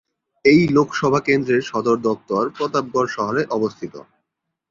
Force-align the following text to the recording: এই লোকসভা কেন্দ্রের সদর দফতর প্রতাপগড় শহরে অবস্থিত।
এই 0.45 0.61
লোকসভা 0.67 1.19
কেন্দ্রের 1.27 1.61
সদর 1.69 1.97
দফতর 2.05 2.43
প্রতাপগড় 2.57 3.09
শহরে 3.15 3.41
অবস্থিত। 3.49 3.93